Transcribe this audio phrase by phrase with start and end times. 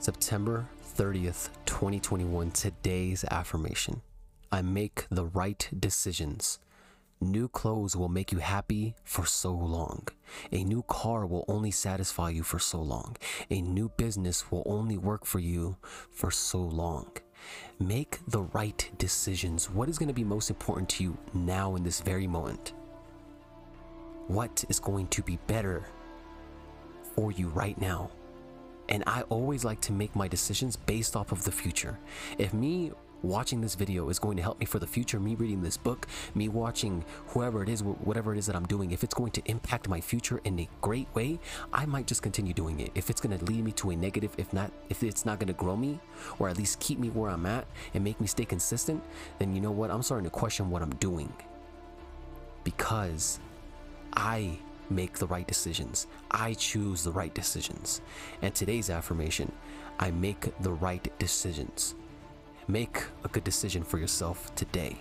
[0.00, 4.00] September 30th, 2021, today's affirmation
[4.50, 6.58] I make the right decisions.
[7.20, 10.08] New clothes will make you happy for so long.
[10.52, 13.14] A new car will only satisfy you for so long.
[13.50, 15.76] A new business will only work for you
[16.10, 17.10] for so long.
[17.78, 19.68] Make the right decisions.
[19.68, 22.72] What is going to be most important to you now in this very moment?
[24.28, 25.84] What is going to be better
[27.14, 28.10] for you right now?
[28.90, 31.98] And I always like to make my decisions based off of the future.
[32.38, 35.62] If me watching this video is going to help me for the future, me reading
[35.62, 39.14] this book, me watching whoever it is, whatever it is that I'm doing, if it's
[39.14, 41.38] going to impact my future in a great way,
[41.72, 42.90] I might just continue doing it.
[42.94, 45.48] If it's going to lead me to a negative, if not, if it's not going
[45.48, 46.00] to grow me
[46.38, 49.02] or at least keep me where I'm at and make me stay consistent,
[49.38, 49.90] then you know what?
[49.90, 51.32] I'm starting to question what I'm doing
[52.64, 53.40] because
[54.14, 54.58] I
[54.90, 56.06] make the right decisions.
[56.30, 58.00] I choose the right decisions.
[58.42, 59.52] And today's affirmation
[59.98, 61.94] I make the right decisions.
[62.68, 64.96] Make a good decision for yourself today.